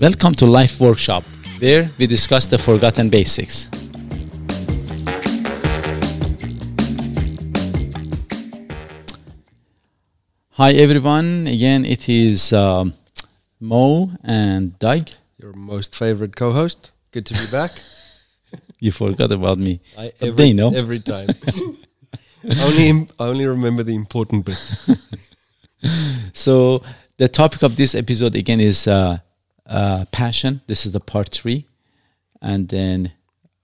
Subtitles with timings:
[0.00, 1.24] Welcome to Life Workshop,
[1.58, 3.68] where we discuss the forgotten basics.
[10.52, 11.46] Hi, everyone.
[11.46, 12.94] Again, it is um,
[13.58, 15.10] Mo and Doug.
[15.38, 16.92] Your most favorite co-host.
[17.12, 17.72] Good to be back.
[18.80, 19.80] You forgot about me.
[19.98, 20.72] I, every, they know.
[20.72, 21.30] every time.
[22.60, 24.88] only im- I only remember the important bits.
[26.32, 26.82] So,
[27.16, 29.18] the topic of this episode again is uh,
[29.68, 30.60] uh, passion.
[30.66, 31.66] This is the part three.
[32.40, 33.12] And then,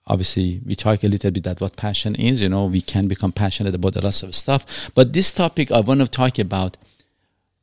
[0.06, 2.40] obviously, we talk a little bit about what passion is.
[2.40, 4.90] You know, we can become passionate about a lot of stuff.
[4.94, 6.76] But this topic, I want to talk about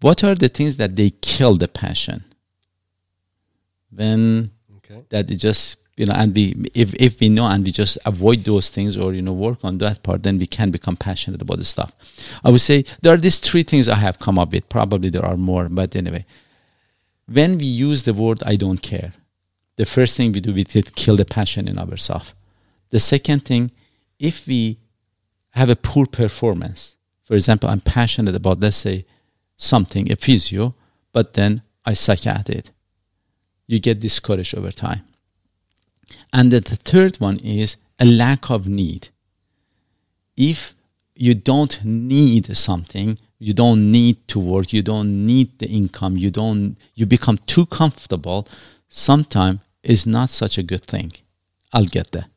[0.01, 2.25] what are the things that they kill the passion?
[3.91, 4.51] When
[4.91, 5.03] Okay.
[5.09, 8.43] that it just you know and we if, if we know and we just avoid
[8.43, 11.57] those things or you know work on that part then we can become passionate about
[11.57, 11.91] the stuff
[12.43, 15.25] i would say there are these three things i have come up with probably there
[15.25, 16.25] are more but anyway
[17.31, 19.13] when we use the word i don't care
[19.77, 22.33] the first thing we do we did kill the passion in ourselves
[22.89, 23.71] the second thing
[24.19, 24.77] if we
[25.51, 29.05] have a poor performance for example i'm passionate about let's say
[29.57, 30.73] something a physio
[31.11, 32.71] but then i suck at it
[33.71, 35.03] you get discouraged over time.
[36.33, 39.07] And the third one is a lack of need.
[40.35, 40.75] If
[41.15, 46.29] you don't need something, you don't need to work, you don't need the income, you
[46.41, 46.63] don't
[46.99, 48.39] you become too comfortable,
[49.05, 49.59] sometimes
[49.93, 51.09] is not such a good thing.
[51.73, 52.27] I'll get there.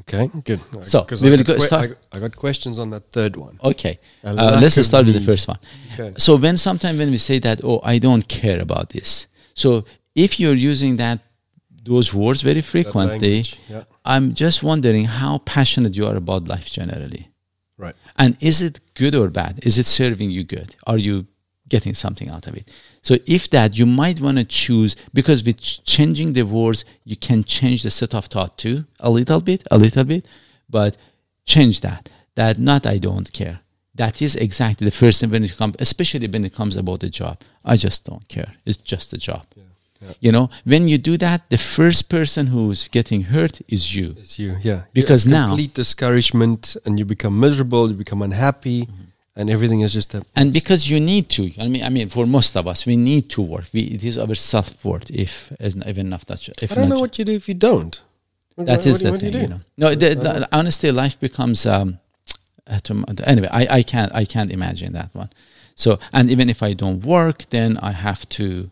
[0.00, 0.24] Okay.
[0.48, 0.60] Good.
[0.92, 3.04] So, we I will got go que- start- I, got- I got questions on that
[3.16, 3.54] third one.
[3.72, 3.94] Okay.
[4.24, 5.58] Uh, let's start with the first one.
[5.94, 6.12] Okay.
[6.26, 9.26] So when sometimes when we say that, oh, I don't care about this.
[9.62, 11.18] So if you're using that
[11.92, 13.36] those words very frequently,
[13.68, 13.84] Yeah.
[14.04, 17.22] I'm just wondering how passionate you are about life generally.
[17.80, 17.96] Right.
[18.16, 19.60] And is it good or bad?
[19.62, 20.76] Is it serving you good?
[20.86, 21.26] Are you
[21.68, 22.68] getting something out of it?
[23.00, 27.42] So if that, you might want to choose because with changing the words, you can
[27.42, 30.26] change the set of thought too a little bit, a little bit,
[30.68, 30.96] but
[31.46, 32.10] change that.
[32.34, 33.60] That not I don't care.
[33.94, 37.08] That is exactly the first thing when it comes, especially when it comes about the
[37.08, 37.40] job.
[37.64, 38.54] I just don't care.
[38.66, 39.46] It's just a job.
[39.56, 39.64] yeah.
[40.20, 44.14] You know, when you do that, the first person who's getting hurt is you.
[44.18, 44.56] It's you.
[44.62, 44.80] Yeah.
[44.94, 47.88] Because It's now- complete discouragement, and you become miserable.
[47.90, 49.04] You become unhappy, Mm-hmm.
[49.40, 50.20] and everything is just a.
[50.40, 53.24] and because you need to i mean i mean for most of us we need
[53.34, 55.32] to work we, it is our self-worth if
[55.90, 57.94] even if not if I don't know what you do if you don't.
[58.56, 61.58] That what- is what the thing you you, know no the, the, honestly life becomes
[61.74, 61.88] um
[63.32, 65.30] anyway I, I can't i can't imagine that one
[65.74, 68.70] so and even if i don't work then i have to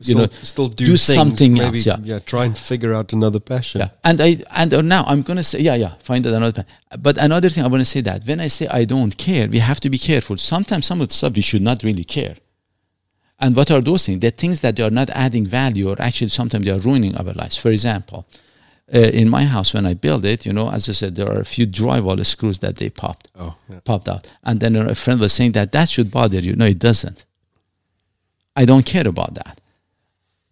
[0.00, 2.18] you Still, know still do, do things, something maybe, else, yeah.
[2.20, 3.82] Try and figure out another passion.
[3.82, 6.52] Yeah, and I and now I'm gonna say yeah yeah find another.
[6.64, 7.02] passion.
[7.06, 9.58] But another thing I want to say that when I say I don't care, we
[9.58, 10.38] have to be careful.
[10.38, 12.36] Sometimes some of the stuff we should not really care.
[13.38, 14.20] And what are those things?
[14.20, 17.32] The things that they are not adding value, or actually sometimes they are ruining our
[17.34, 17.56] lives.
[17.58, 18.26] For example,
[18.94, 21.40] uh, in my house when I built it, you know, as I said, there are
[21.40, 23.54] a few drywall screws that they popped Oh.
[23.68, 23.80] Yeah.
[23.84, 24.26] popped out.
[24.42, 26.56] And then a friend was saying that that should bother you.
[26.56, 27.24] No, it doesn't.
[28.56, 29.60] I don't care about that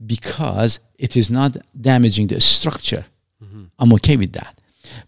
[0.04, 3.06] because it is not damaging the structure.
[3.42, 3.64] Mm-hmm.
[3.78, 4.60] I'm okay with that.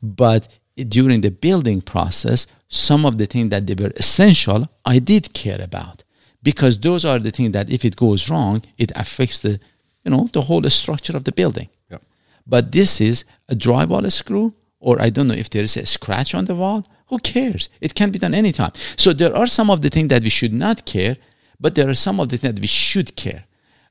[0.02, 0.48] But
[0.88, 5.60] during the building process, some of the things that they were essential, I did care
[5.60, 6.04] about
[6.42, 9.60] because those are the things that if it goes wrong, it affects the,
[10.04, 11.68] you know, the whole structure of the building.
[11.90, 11.98] Yeah.
[12.46, 16.34] But this is a drywall screw, or I don't know if there is a scratch
[16.34, 16.86] on the wall.
[17.08, 17.68] Who cares?
[17.80, 18.72] It can be done anytime.
[18.96, 21.16] So there are some of the things that we should not care,
[21.58, 23.44] but there are some of the things that we should care.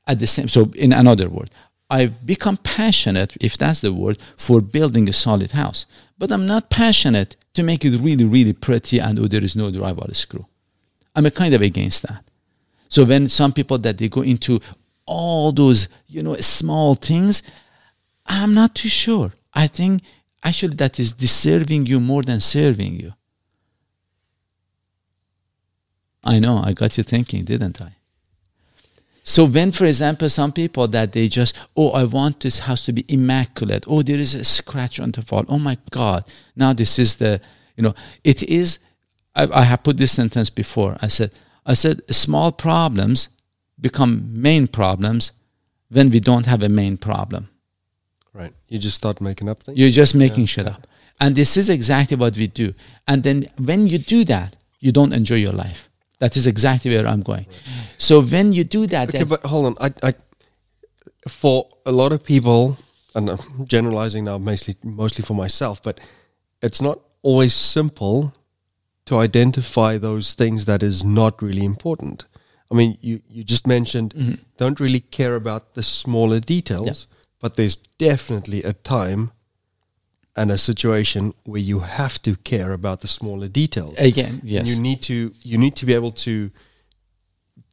[0.06, 1.50] At the same, so in another word,
[1.88, 5.86] I've become passionate, if that's the word, for building a solid house.
[6.18, 9.70] But I'm not passionate to make it really, really pretty and oh, there is no
[9.70, 10.46] drywall screw.
[11.14, 12.24] I'm a kind of against that.
[12.88, 14.60] So when some people that they go into
[15.06, 17.42] all those, you know, small things,
[18.26, 19.32] I'm not too sure.
[19.52, 20.02] I think
[20.44, 23.12] actually that is deserving you more than serving you.
[26.22, 27.96] I know, I got you thinking, didn't I?
[29.30, 32.92] So when, for example, some people that they just, oh, I want this house to
[32.92, 33.84] be immaculate.
[33.86, 35.44] Oh, there is a scratch on the wall.
[35.48, 36.24] Oh my God!
[36.56, 37.40] Now this is the,
[37.76, 37.94] you know,
[38.24, 38.80] it is.
[39.36, 40.96] I, I have put this sentence before.
[41.00, 41.30] I said,
[41.64, 43.28] I said, small problems
[43.80, 45.30] become main problems
[45.90, 47.50] when we don't have a main problem.
[48.32, 48.52] Right.
[48.66, 49.78] You just start making up things.
[49.78, 50.88] You're just making shit up.
[51.20, 52.74] And this is exactly what we do.
[53.06, 55.89] And then when you do that, you don't enjoy your life.
[56.20, 57.46] That is exactly where I'm going.
[57.98, 59.74] So when you do that, Okay, but hold on.
[59.80, 60.12] I, I,
[61.28, 62.76] for a lot of people,
[63.14, 65.98] and I'm generalizing now, mostly mostly for myself, but
[66.62, 68.32] it's not always simple
[69.06, 72.26] to identify those things that is not really important.
[72.70, 74.14] I mean, you, you just mentioned
[74.56, 77.12] don't really care about the smaller details, Mm-hmm.
[77.12, 77.40] Yeah.
[77.40, 79.30] but there's definitely a time
[80.36, 83.98] and a situation where you have to care about the smaller details.
[83.98, 84.68] Again, yes.
[84.68, 86.50] You need to you need to be able to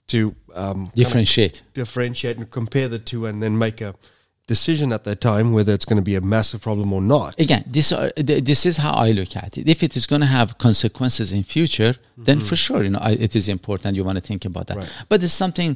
[0.08, 1.62] to um, kind of Differentiate.
[1.74, 3.94] differentiate and compare the two, and then make a
[4.48, 7.38] decision at that time whether it's going to be a massive problem or not.
[7.38, 10.22] again this are, th- this is how i look at it if it is going
[10.22, 14.06] to have consequences in future then for sure you know I, it is important you
[14.06, 14.88] want to think about that Mm-hmm.
[15.00, 15.06] Right.
[15.10, 15.76] but it's something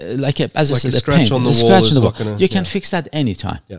[0.00, 1.84] uh, like a, as Like i a said scratch paint, on the a wall scratch
[1.90, 2.10] on the wall.
[2.10, 2.70] gonna- you can yeah.
[2.76, 3.78] fix that anytime Yeah,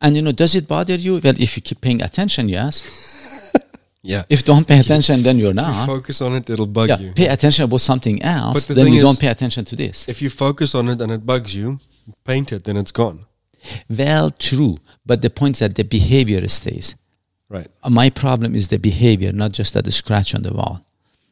[0.00, 2.82] and you know does it bother you well if you keep paying attention yes
[4.02, 4.22] yeah.
[4.28, 6.98] if don't pay attention then you're If you not focus on it, it'll bug yeah,
[6.98, 7.12] you.
[7.12, 10.30] pay attention about something else the then you don't pay attention to this If you
[10.30, 11.78] focus on it and it bugs you,
[12.24, 13.26] paint it, then it's gone.
[13.88, 16.94] well true but the point is that the behavior stays
[17.50, 17.68] Right.
[17.82, 20.86] Uh, my problem is the behavior, not just that the scratch on the wall.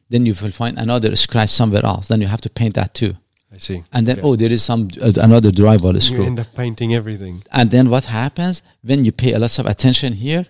[0.09, 2.09] Then you will find another scratch somewhere else.
[2.09, 3.15] Then you have to paint that too.
[3.51, 3.83] I see.
[3.91, 4.27] And then, Okay.
[4.27, 6.23] oh, there is some uh, another drywall you screw.
[6.25, 7.43] end up painting everything.
[7.51, 10.45] And then what happens when you pay a lot of attention here?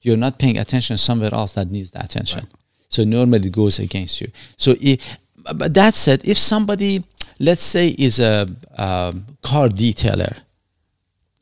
[0.00, 2.48] You're not paying attention somewhere else that needs the attention.
[2.88, 4.28] So normally it goes against you.
[4.56, 5.18] So, if,
[5.54, 7.04] but that said, if somebody,
[7.38, 8.46] let's say, is a
[8.76, 10.36] um, car detailer,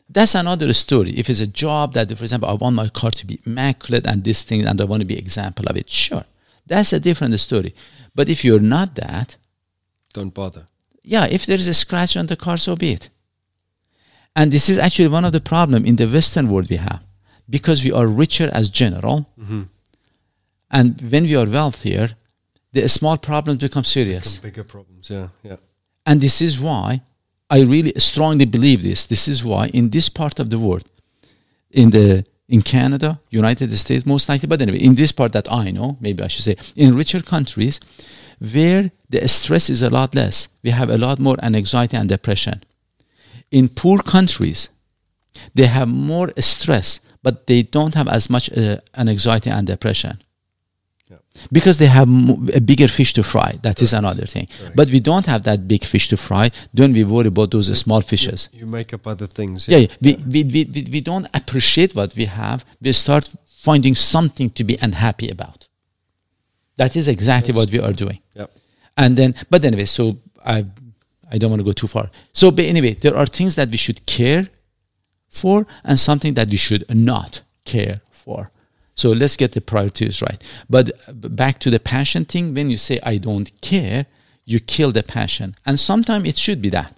[0.09, 1.11] that's another story.
[1.13, 4.25] If it's a job that, for example, I want my car to be immaculate and
[4.25, 6.25] this thing, and I want to be example of it, sure,
[6.67, 7.75] that's a different story.
[8.15, 9.37] But if you're not that,
[10.13, 10.67] Don't bother.
[11.07, 13.09] Yeah, if there is a scratch on the car, so be it.
[14.35, 17.03] And this is actually one of the problem in the Western world we have,
[17.49, 19.63] because we are richer as general, mm-hmm.
[20.71, 22.09] and when we are wealthier,
[22.73, 24.35] the small problems become serious.
[24.35, 25.09] Some bigger problems.
[25.09, 25.57] Yeah, yeah.
[26.05, 27.01] And this is why
[27.49, 29.07] I really strongly believe this.
[29.07, 30.85] This is why in this part of the world,
[31.71, 35.71] in the in Canada, United States, most likely, but anyway, in this part that I
[35.71, 37.81] know, maybe I should say, in richer countries,
[38.39, 42.63] where the stress is a lot less, we have a lot more anxiety and depression.
[43.51, 44.69] In poor countries,
[45.55, 50.19] they have more stress, but they don't have as much uh, anxiety and depression
[51.11, 51.19] Yeah.
[51.53, 53.51] because they have mo- a bigger fish to fry.
[53.63, 54.49] That is another thing.
[54.59, 54.77] Correct.
[54.77, 56.51] But we don't have that big fish to fry.
[56.75, 58.49] Don't we worry about those small fishes?
[58.53, 59.69] You make up other things.
[59.69, 59.89] Yeah, yeah.
[60.01, 62.65] We, we, we, we, we don't appreciate what we have.
[62.81, 63.25] We start
[63.63, 65.69] finding something to be unhappy about.
[66.77, 68.21] That is exactly That's- what we are doing.
[68.35, 68.51] Yep.
[68.97, 70.65] And then, but anyway, so I,
[71.31, 72.11] I don't want to go too far.
[72.33, 74.49] So, but anyway, there are things that we should care
[75.29, 78.51] for and something that we should not care for.
[78.95, 80.43] So let's get the priorities right.
[80.71, 80.91] But
[81.37, 84.07] back to the passion thing, when you say I don't care,
[84.47, 85.55] you kill the passion.
[85.67, 86.97] And sometimes it should be that.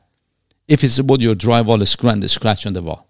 [0.69, 3.09] If it's about your drywall screw and the scratch on the wall.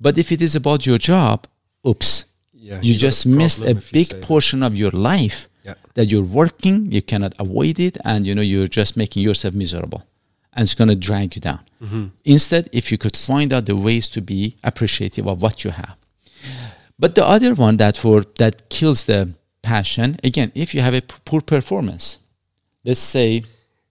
[0.00, 1.46] But if it is about your job,
[1.86, 2.24] oops.
[2.52, 2.80] Yeah.
[2.82, 5.74] you just missed a problem if you say big portion of your life Yeah.
[5.96, 10.02] that you're working, you cannot avoid it, and you know you're just making yourself miserable,
[10.54, 11.62] and it's going to drag you down.
[11.84, 12.04] Mm-hmm.
[12.24, 15.94] Instead, if you could find out the ways to be appreciative of what you have,
[17.02, 19.20] but the other one that for that kills the
[19.62, 22.04] passion again, if you have a p- poor performance,
[22.88, 23.42] let's say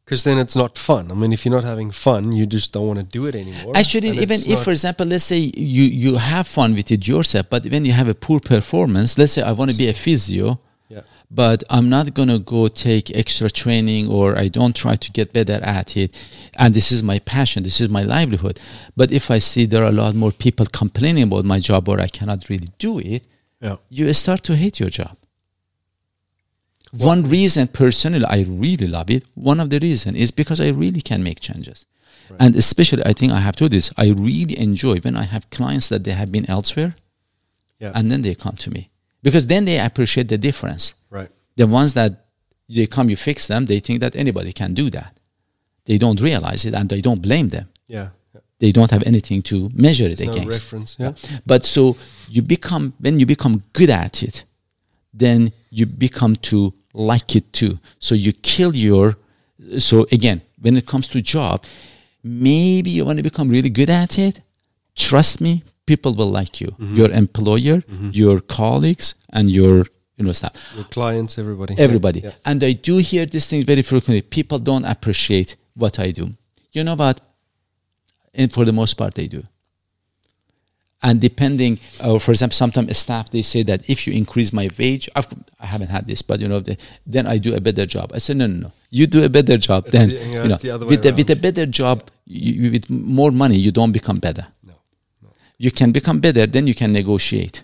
[0.07, 1.03] Because then it's not fun.
[1.11, 3.73] I mean, if you're not having fun, you just don't want to do it anymore.
[3.81, 5.39] Actually, And even if, for example, let's say
[5.73, 9.33] you you have fun with it yourself, but when you have a poor performance, let's
[9.35, 10.45] say I want to be a physio,
[10.95, 15.33] yeah, but I'm not gonna go take extra training or I don't try to get
[15.33, 16.15] better at it,
[16.57, 18.59] and this is my passion, this is my livelihood.
[18.95, 21.99] But if I see there are a lot more people complaining about my job or
[21.99, 23.23] I cannot really do it,
[23.61, 25.17] yeah, you start to hate your job.
[26.93, 29.23] One reason, personally, I really love it.
[29.35, 31.85] One of the reason is because I really can make changes,
[32.29, 32.37] Right.
[32.41, 33.91] and especially I think I have to do this.
[33.97, 36.95] I really enjoy when I have clients that they have been elsewhere,
[37.79, 38.89] yeah, and then they come to me
[39.21, 40.93] because then they appreciate the difference.
[41.57, 42.11] The ones that
[42.69, 45.11] they come, you fix them, they think that anybody can do that.
[45.85, 47.67] They don't realize it, and they don't blame them.
[47.87, 48.09] Yeah.
[48.59, 50.57] They don't have anything to measure it There's no against.
[50.57, 50.95] reference.
[50.99, 51.13] Yeah,
[51.45, 51.95] But so
[52.27, 54.45] you become when you become good at it,
[55.13, 57.79] then you become to like it too.
[57.99, 59.17] So you kill your
[59.77, 61.63] so again, when it comes to job,
[62.23, 64.41] maybe you want to become really good at it.
[64.95, 66.67] Trust me, people will like you.
[66.67, 66.95] Mm-hmm.
[66.95, 68.09] Your employer, mm-hmm.
[68.11, 69.85] your colleagues, and your
[70.17, 70.53] you know staff.
[70.75, 72.19] your clients, everybody, Everybody.
[72.21, 72.31] Yeah.
[72.43, 74.21] And I do hear this thing very frequently.
[74.21, 76.33] People don't appreciate what I do.
[76.71, 77.21] You know what?
[78.33, 79.43] And for the most part, they do.
[81.03, 85.07] And depending, uh, for example, sometimes staff they say that if you increase my wage,
[85.15, 85.27] I've,
[85.59, 88.11] I haven't had this, but you know, the, then I do a better job.
[88.15, 88.71] I said, no, no, no.
[88.89, 89.85] You do a better job.
[89.85, 93.29] It's then the- you know, the with a, with a better job, you, with more
[93.31, 94.47] money, you don't become better.
[94.63, 94.73] No.
[95.59, 97.63] You can become better, then you can negotiate.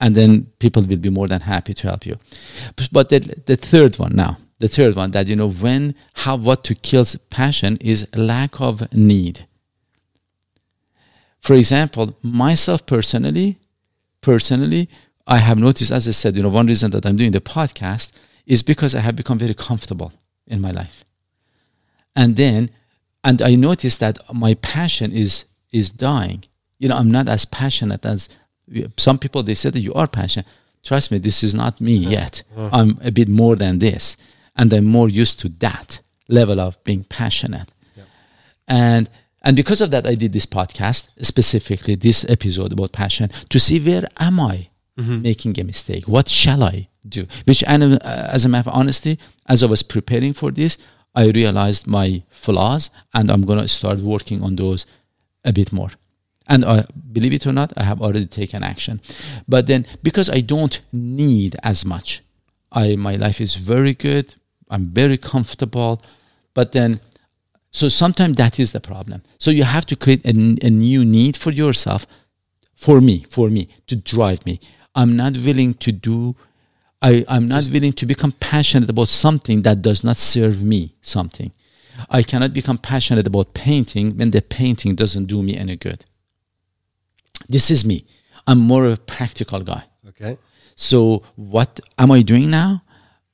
[0.00, 2.18] And then people will be more than happy to help you.
[2.92, 6.64] But the, the third one now, the third one that you know when how what
[6.64, 9.46] to kills passion is lack of need.
[11.40, 13.58] For example, myself personally,
[14.20, 14.88] personally,
[15.26, 18.12] I have noticed, as I said, you know, one reason that I'm doing the podcast
[18.46, 20.12] is because I have become very comfortable
[20.46, 21.04] in my life.
[22.16, 22.70] And then,
[23.22, 26.44] and I noticed that my passion is is dying.
[26.78, 28.28] You know, I'm not as passionate as
[28.96, 29.42] some people.
[29.42, 30.46] They said that you are passionate.
[30.82, 32.42] Trust me, this is not me yet.
[32.56, 34.16] I'm a bit more than this,
[34.56, 37.68] and I'm more used to that level of being passionate.
[38.68, 39.08] And
[39.42, 43.78] and because of that, I did this podcast specifically, this episode about passion, to see
[43.78, 44.68] where am I
[45.22, 46.04] making a mistake?
[46.08, 47.26] What shall I do?
[47.46, 47.98] Which, and uh,
[48.36, 50.78] as a matter of honesty, as I was preparing for this,
[51.14, 54.86] I realized my flaws, and I'm gonna start working on those
[55.44, 55.90] a bit more.
[56.46, 59.00] And uh, believe it or not, I have already taken action.
[59.48, 62.22] But then, because I don't need as much,
[62.70, 64.34] I my life is very good.
[64.68, 66.02] I'm very comfortable.
[66.52, 67.00] But then,
[67.70, 69.22] so sometimes that is the problem.
[69.38, 70.32] So you have to create a
[70.70, 72.06] new need for yourself,
[72.74, 74.60] for me, for me to drive me.
[74.94, 76.36] I'm not willing to do.
[77.02, 81.52] I, I'm not willing to become passionate about something that does not serve me something.
[82.08, 86.04] I cannot become passionate about painting when the painting doesn't do me any good.
[87.48, 88.06] This is me.
[88.46, 89.84] I'm more of a practical guy.
[90.08, 90.38] Okay.
[90.76, 92.82] So what am I doing now?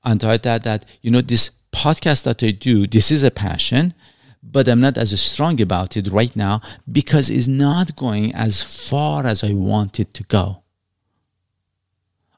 [0.04, 3.94] And I thought that, you know, this podcast that I do, this is a passion,
[4.42, 9.26] but I'm not as strong about it right now because it's not going as far
[9.26, 10.62] as I want it to go.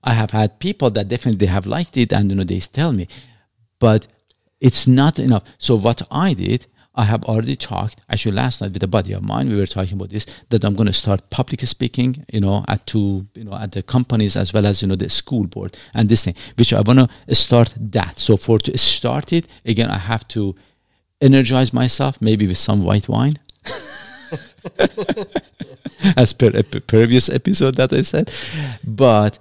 [0.05, 3.07] I have had people that definitely have liked it and you know they tell me,
[3.79, 4.09] but
[4.61, 5.45] it's not enough.
[5.59, 8.01] So what I did, I have already talked.
[8.11, 10.27] Actually, last night with a buddy of mine, we were talking about this.
[10.51, 13.83] That I'm going to start public speaking, you know, at two, you know, at the
[13.83, 17.11] companies as well as you know the school board and this thing, which I want
[17.11, 18.19] to start that.
[18.19, 20.55] So for to start it again, I have to
[21.21, 23.39] energize myself, maybe with some white wine.
[26.17, 28.31] as per a previous episode that I said,
[28.85, 29.39] but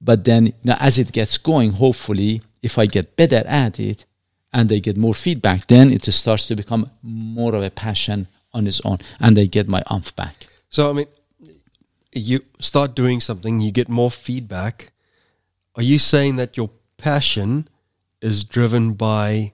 [0.00, 4.04] but then you know, as it gets going, hopefully, if I get better at it
[4.52, 8.66] and they get more feedback, then it starts to become more of a passion on
[8.66, 10.46] its own, and they get my umph back.
[10.68, 11.06] So I mean,
[12.12, 14.92] you start doing something, you get more feedback.
[15.76, 17.68] Are you saying that your passion
[18.20, 19.52] is driven by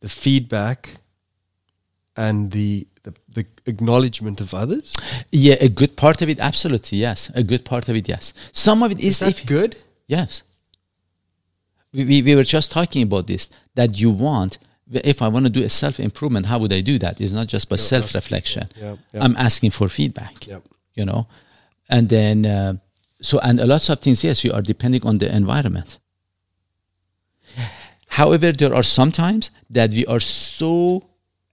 [0.00, 0.96] the feedback
[2.16, 4.96] and the the, the acknowledgement of others?
[5.30, 7.30] Yeah, a good part of it, absolutely, yes.
[7.34, 8.32] A good part of it, yes.
[8.52, 9.76] Some of it is, Is that if, good?
[10.06, 10.42] yes.
[11.92, 14.58] We, we, we were just talking about this that you want.
[14.90, 17.20] If I want to do a self improvement, how would I do that?
[17.20, 18.68] It's not just by self reflection.
[18.76, 19.24] Yeah, yeah.
[19.24, 20.46] I'm asking for feedback.
[20.46, 20.62] Yep.
[20.94, 21.26] you know
[21.88, 22.72] and then uh,
[23.20, 25.98] so and a lot of things yes we are depending on the environment
[28.08, 31.02] however there are some times that we are so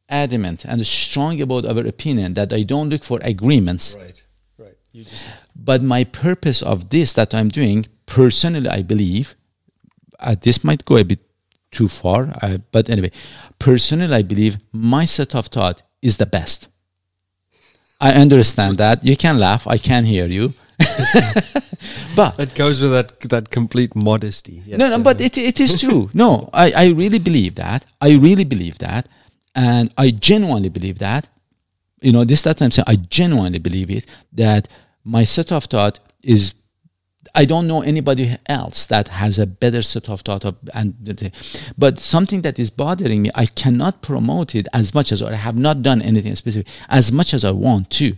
[0.10, 4.24] adamant and strong about our opinion that i don't look for agreements Right.
[4.58, 4.78] Right.
[4.92, 5.26] You just
[5.56, 9.36] but my purpose of this that i'm doing personally i believe
[10.20, 11.20] uh, this might go a bit
[11.72, 13.12] too far uh, but anyway
[13.60, 16.70] personally i believe my set of thought is the best
[18.00, 20.54] i understand that you can laugh i can hear you
[22.16, 24.64] but it goes with that that complete modesty.
[24.66, 26.10] Yes, no, no, but it, it is true.
[26.14, 27.86] No, I, I really believe that.
[28.00, 29.08] I really believe that.
[29.56, 31.28] And I genuinely believe that.
[32.02, 34.68] You know, this that I'm saying, I genuinely believe it, that
[35.04, 36.54] my set of thought is,
[37.36, 40.44] I don't know anybody else that has a better set of thought.
[40.44, 41.32] Of, and
[41.78, 45.36] But something that is bothering me, I cannot promote it as much as, or I
[45.36, 48.18] have not done anything specific, as much as I want to.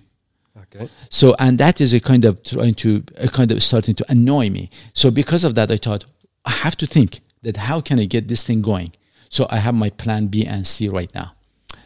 [0.57, 0.89] okay.
[1.09, 4.49] So, and that is a kind of trying to, a kind of starting to annoy
[4.49, 4.69] me.
[4.93, 6.05] So, because of that, I thought
[6.45, 8.93] I have to think that how can I get this thing going.
[9.29, 11.33] So, I have my plan B and C right now.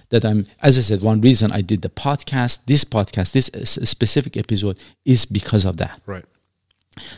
[0.09, 3.49] That I'm, as I said, one reason I did the podcast, this podcast, this
[3.89, 5.99] specific episode is because of that.
[6.05, 6.23] Right.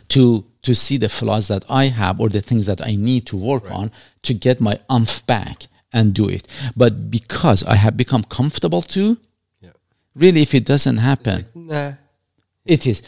[0.10, 3.38] To to see the flaws that I have or the things that I need to
[3.38, 3.92] work on
[4.24, 6.48] to get my umph back and do it.
[6.76, 9.18] But because I have become comfortable to,
[9.62, 9.72] Yeah.
[10.16, 11.94] really, if it doesn't happen, Nah.
[12.66, 13.02] it is.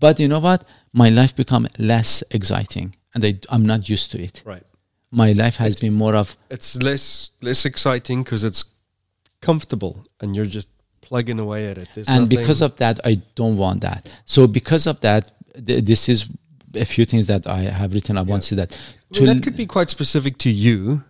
[0.00, 0.64] But you know what?
[0.92, 4.42] My life become less exciting and I, I'm not used to it.
[4.44, 4.64] Right.
[5.12, 8.64] My life has been more of, It's less less exciting because it's
[9.40, 10.68] comfortable and you're just
[11.00, 11.88] plugging away at it.
[11.94, 14.10] There's and nothing- because of that, I don't want that.
[14.24, 15.30] So because of that,
[15.64, 16.28] th- this is
[16.74, 18.16] a few things that I have written.
[18.18, 18.78] I want to say that.
[19.14, 21.02] I mean, that could be quite specific to you.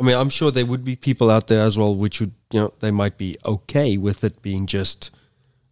[0.00, 2.60] I mean, I'm sure there would be people out there as well, which would you
[2.60, 5.10] know they might be okay with it being just.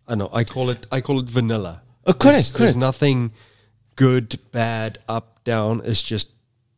[0.06, 0.30] I know.
[0.32, 0.86] I call it.
[0.92, 1.82] I call it vanilla.
[2.06, 2.58] Oh, correct, There's, correct.
[2.58, 3.32] there's nothing
[3.96, 5.82] good, bad, up, down.
[5.84, 6.30] It's just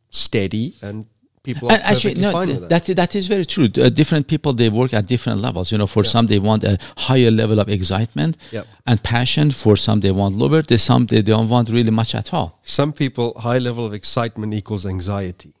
[0.09, 1.05] steady and
[1.45, 2.85] people are actually, no, fine th- with that.
[2.85, 3.67] that that is very true.
[3.77, 5.65] Uh, different people they work at different levels.
[5.71, 6.09] You know, for Yeah.
[6.15, 6.73] some they want a
[7.07, 8.65] higher level of excitement Yep.
[8.89, 9.45] and passion.
[9.63, 10.61] For some they want lower.
[10.71, 12.49] They some they don't want really much at all.
[12.79, 15.51] Some people, high level of excitement equals anxiety.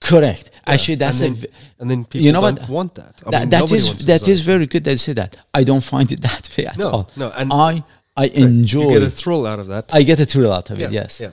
[0.00, 0.50] Correct.
[0.52, 0.72] Yeah.
[0.74, 1.48] Actually, that's and then, v-
[1.80, 2.68] and then people you know don't what?
[2.68, 3.14] want that.
[3.26, 5.36] I that, mean, that is that is very good that you say that.
[5.54, 7.04] I don't find it that way at No, all.
[7.16, 7.84] no, and- I
[8.16, 8.90] I You enjoy.
[8.92, 9.84] get a thrill out of that.
[9.98, 10.90] I get a thrill out of it.
[11.00, 11.20] Yes.
[11.20, 11.30] Yeah.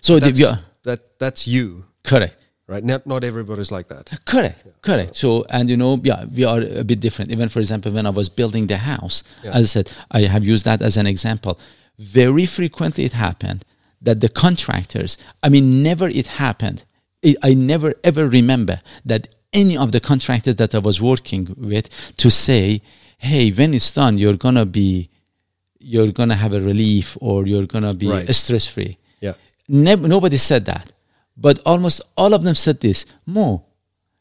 [0.00, 0.56] So the, yeah,
[0.88, 2.36] that that's you, correct.
[2.68, 2.84] Right?
[2.84, 4.12] Not not everybody's like that.
[4.12, 5.16] Uh, correct, correct.
[5.16, 7.30] So, and you know, yeah, we are a bit different.
[7.30, 9.52] Even for example, when I was building the house, Yeah.
[9.58, 11.58] as I said, I have used that as an example.
[11.98, 13.64] Very frequently, it happened
[14.02, 15.16] that the contractors.
[15.42, 16.84] I mean, never it happened.
[17.22, 21.88] It, I never ever remember that any of the contractors that I was working with
[22.18, 22.82] to say,
[23.18, 25.08] "Hey, when it's done, you're gonna be,
[25.78, 28.34] you're gonna have a relief, or you're gonna be Right.
[28.34, 29.34] stress free." Yeah.
[29.68, 30.92] Never, nobody said that.
[31.36, 33.64] But almost all of them said this Mo,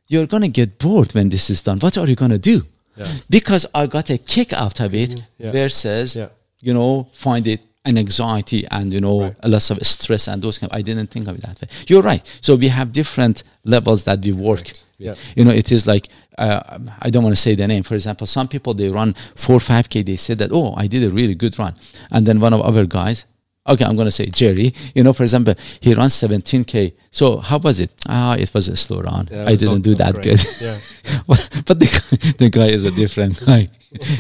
[0.08, 1.80] you're going to get bored when this is done.
[1.80, 2.66] What are you going to do?
[2.98, 3.08] Yeah.
[3.30, 5.52] Because I got a kick out of it Yeah.
[5.52, 6.30] versus, Yeah.
[6.62, 9.36] you know, find it an anxiety and, you know, Right.
[9.44, 11.68] a lot of stress and those kind I didn't think of it that way.
[11.88, 12.26] You're right.
[12.42, 14.80] So we have different levels that we work with.
[14.98, 15.16] Yeah.
[15.36, 16.08] You know, it is like,
[16.38, 17.84] uh, I don't want to say the name.
[17.84, 20.04] For example, some people, they run 4 5K.
[20.06, 21.76] They say that, oh, I did a really good run.
[22.12, 23.26] And then one of our guys,
[23.68, 26.94] okay, I'm going to say Jerry, you know, for example, he runs 17K.
[27.12, 27.92] So how was it?
[28.08, 29.28] Ah, it was a slow run.
[29.32, 30.26] Yeah, I didn't do that great.
[30.38, 30.46] good.
[30.62, 30.80] Yeah.
[31.28, 33.70] but the guy, the guy is a different guy.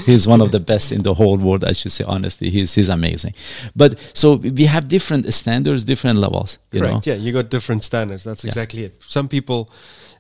[0.06, 2.50] he's one of the best in the whole world, I should say, honestly.
[2.50, 3.34] He's, he's amazing.
[3.76, 6.88] But so we have different standards, different levels, you know.
[6.92, 7.08] Correct.
[7.08, 8.24] Yeah, you got different standards.
[8.24, 8.50] That's Yeah.
[8.50, 9.02] exactly it.
[9.08, 9.70] Some people,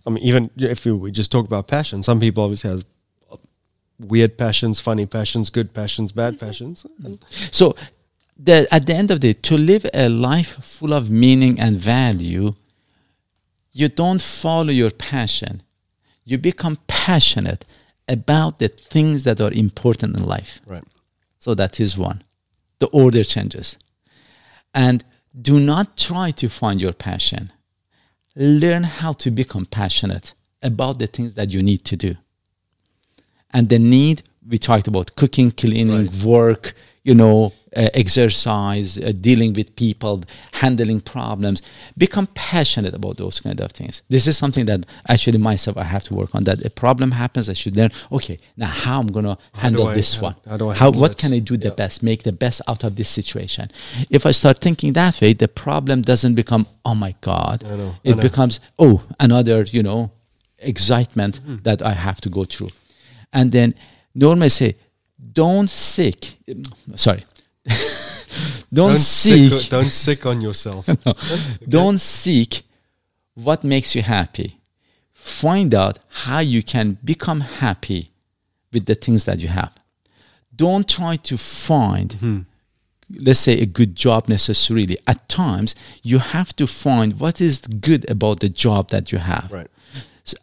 [0.05, 2.83] I mean, even if we, we just talk about passion, some people obviously have
[3.97, 6.85] weird passions, funny passions, good passions, bad passions.
[7.51, 7.75] So,
[8.37, 11.79] the, at the end of the day, to live a life full of meaning and
[11.79, 12.55] value,
[13.71, 15.61] you don't follow your passion.
[16.23, 17.65] You become passionate
[18.07, 20.61] about the things that are important in life.
[20.65, 20.83] Right.
[21.37, 22.23] So that is one.
[22.79, 23.77] The order changes.
[24.73, 25.03] And
[25.39, 27.51] do not try to find your passion.
[28.35, 32.15] Learn how to become passionate about the things that you need to do.
[33.51, 36.23] And the need, we talked about cooking, cleaning, Right.
[36.23, 41.61] work, you know, uh, exercise, uh, dealing with people, handling problems.
[42.05, 44.01] Become passionate about those kind of things.
[44.09, 46.45] This is something that actually myself I have to work on.
[46.45, 47.91] That a problem happens, I should learn.
[48.11, 50.35] Okay, now how I'm gonna handle I- this how- one?
[50.49, 51.81] how do I how what can I do the Yeah.
[51.83, 52.01] best?
[52.11, 53.65] Make the best out of this situation.
[54.09, 57.57] If I start thinking that way, the problem doesn't become oh my god.
[57.71, 58.21] I know, I It know.
[58.29, 60.11] becomes oh another you know
[60.59, 61.57] excitement Mm-hmm.
[61.67, 62.71] that I have to go through,
[63.33, 63.73] and then
[64.15, 64.75] normally say
[65.31, 66.37] don't seek.
[66.95, 67.23] Sorry.
[68.73, 70.87] don't, Don't seek sick, don't sick on yourself.
[71.69, 72.63] don't seek
[73.33, 74.59] what makes you happy.
[75.13, 78.11] Find out how you can become happy
[78.71, 79.73] with the things that you have.
[80.55, 82.39] Don't try to find, mm-hmm.
[83.17, 84.97] let's say, a good job necessarily.
[85.07, 89.51] At times, you have to find what is good about the job that you have.
[89.51, 89.67] right.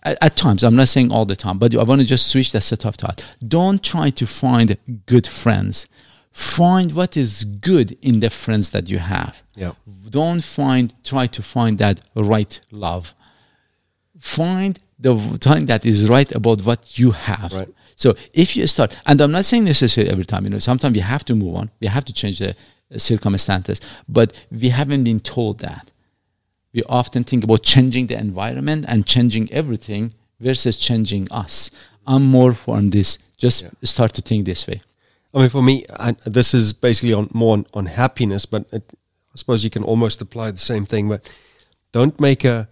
[0.03, 2.53] At, at times, I'm not saying all the time, but I want to just switch
[2.53, 3.25] that set of thought.
[3.47, 5.87] Don't try to find good friends.
[6.31, 9.43] Find what is good in the friends that you have.
[9.55, 9.73] Yeah.
[10.09, 13.15] Don't find, try to find that right love.
[14.19, 17.53] Find the thing that is right about what you have.
[17.53, 17.69] Right.
[17.97, 21.03] So if you start, and I'm not saying necessarily every time, you know, sometimes you
[21.03, 25.21] have to move on, we have to change the uh, circumstances, but we haven't been
[25.21, 25.92] told that
[26.73, 31.71] we often think about changing the environment and changing everything versus changing us.
[32.07, 33.19] I'm more on this.
[33.37, 34.83] Just start to think this way.
[35.35, 38.85] I mean, for me, I, this is basically on more on, on happiness, but it,
[38.93, 41.09] I suppose you can almost apply the same thing.
[41.09, 41.29] But
[41.93, 42.69] don't make a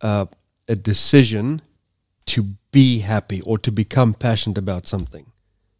[0.00, 0.28] a,
[0.68, 1.62] a decision
[2.26, 2.42] to
[2.72, 5.26] be happy or to become passionate about something.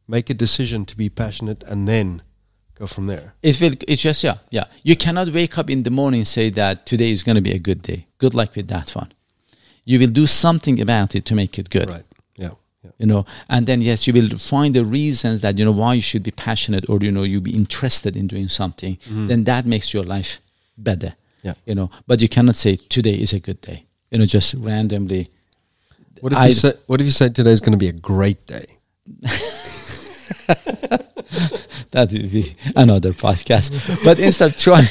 [0.07, 2.23] Make a decision to be passionate, and then
[2.75, 3.35] go from there.
[3.43, 3.75] It will.
[3.89, 4.65] It's just yeah, yeah.
[4.83, 7.53] You cannot wake up in the morning and say that today is going to be
[7.53, 8.07] a good day.
[8.19, 9.13] Good luck with that one.
[9.85, 11.91] You will do something about it to make it good.
[11.91, 12.05] Right.
[12.37, 12.51] Yeah.
[12.83, 12.91] Yeah.
[12.99, 16.03] you know and then yes you will find the reasons that you know why you
[16.03, 19.27] should be passionate or you know you be interested in doing something mm-hmm.
[19.29, 20.41] then that makes your life
[20.77, 21.55] better Yeah.
[21.65, 25.29] you know but you cannot say today is a good day you know just randomly
[26.21, 26.73] What if I- you say?
[26.87, 28.67] What if you say today is going to be a great day?
[31.95, 33.71] that would be another podcast
[34.05, 34.87] but instead of trying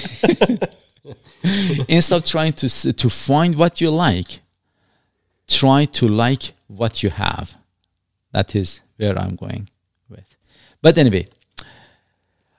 [1.88, 4.39] instead of trying to to find what you like
[5.48, 7.58] try to like what you have
[8.32, 9.70] that is where i'm going
[10.10, 10.26] with
[10.82, 11.26] but anyway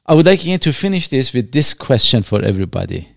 [0.07, 3.09] i would like again to finish this with this question for everybody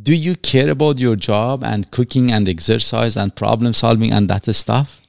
[0.00, 4.52] do you care about your job and cooking and exercise and problem solving and that
[4.54, 5.00] stuff?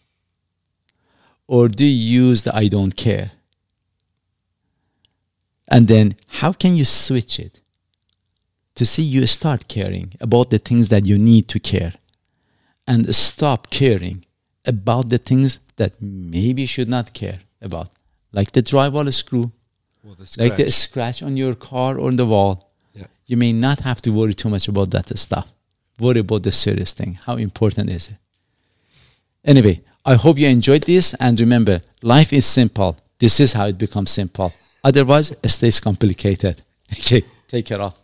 [1.47, 3.31] Or do you use the I don't care?
[5.73, 7.59] And then how can you switch it
[8.75, 11.93] to see you start caring about the things that you need to care
[12.86, 14.23] and stop caring
[14.65, 17.89] about the things that maybe you should not care about,
[18.31, 19.51] like the drywall screw,
[20.03, 21.17] the like the scratch.
[21.19, 22.69] scratch on your car or on the wall.
[22.93, 23.07] Yeah.
[23.25, 25.47] You may not have to worry too much about that stuff.
[25.99, 27.17] Worry about the serious thing.
[27.25, 28.17] How important is it?
[29.43, 32.95] Anyway, I hope you enjoyed this and remember, life is simple.
[33.17, 34.53] This is how it becomes simple.
[34.83, 36.61] Otherwise, it stays complicated.
[36.93, 38.02] Okay, take care all.